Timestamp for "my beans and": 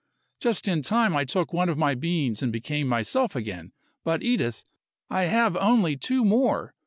1.77-2.51